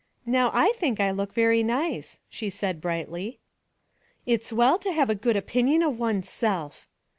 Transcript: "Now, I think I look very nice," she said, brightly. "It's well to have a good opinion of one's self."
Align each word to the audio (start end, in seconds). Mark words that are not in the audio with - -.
"Now, 0.25 0.49
I 0.51 0.71
think 0.77 0.99
I 0.99 1.11
look 1.11 1.31
very 1.31 1.61
nice," 1.61 2.21
she 2.27 2.49
said, 2.49 2.81
brightly. 2.81 3.37
"It's 4.25 4.51
well 4.51 4.79
to 4.79 4.91
have 4.91 5.11
a 5.11 5.21
good 5.21 5.35
opinion 5.35 5.83
of 5.83 5.99
one's 5.99 6.27
self." 6.27 6.87